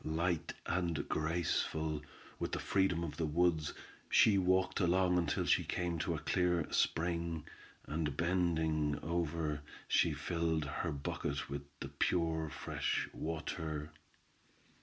Light 0.03 0.53
and 0.65 1.07
graceful, 1.07 2.01
with 2.39 2.53
the 2.53 2.59
freedom 2.59 3.03
of 3.03 3.17
the 3.17 3.25
woods, 3.27 3.75
she 4.09 4.35
walked 4.35 4.79
along 4.79 5.19
until 5.19 5.45
she 5.45 5.63
came 5.63 5.99
to 5.99 6.15
a 6.15 6.25
clear 6.25 6.65
spring, 6.71 7.45
and 7.85 8.17
bending 8.17 8.97
over, 9.03 9.61
she 9.87 10.11
filled 10.11 10.65
her 10.65 10.91
bucket 10.91 11.51
with 11.51 11.61
the 11.81 11.87
pure 11.87 12.49
fresh 12.49 13.09
water. 13.13 13.91